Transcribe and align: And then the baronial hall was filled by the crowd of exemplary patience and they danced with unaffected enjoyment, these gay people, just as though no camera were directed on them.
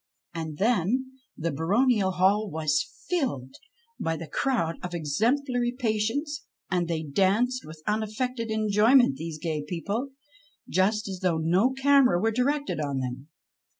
And 0.33 0.57
then 0.57 1.11
the 1.37 1.51
baronial 1.51 2.09
hall 2.13 2.49
was 2.49 2.91
filled 3.07 3.53
by 3.99 4.17
the 4.17 4.25
crowd 4.25 4.77
of 4.81 4.95
exemplary 4.95 5.71
patience 5.77 6.43
and 6.71 6.87
they 6.87 7.03
danced 7.03 7.65
with 7.67 7.83
unaffected 7.85 8.49
enjoyment, 8.49 9.17
these 9.17 9.37
gay 9.37 9.63
people, 9.63 10.09
just 10.67 11.07
as 11.07 11.19
though 11.19 11.37
no 11.37 11.69
camera 11.73 12.19
were 12.19 12.31
directed 12.31 12.79
on 12.79 12.97
them. 12.97 13.27